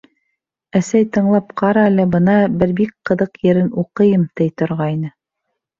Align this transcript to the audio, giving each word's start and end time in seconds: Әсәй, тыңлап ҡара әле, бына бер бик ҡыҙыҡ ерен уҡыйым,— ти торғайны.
Әсәй, 0.79 1.05
тыңлап 1.17 1.53
ҡара 1.63 1.83
әле, 1.91 2.07
бына 2.15 2.39
бер 2.63 2.75
бик 2.81 2.97
ҡыҙыҡ 3.11 3.41
ерен 3.51 3.73
уҡыйым,— 3.85 4.29
ти 4.41 4.53
торғайны. 4.63 5.19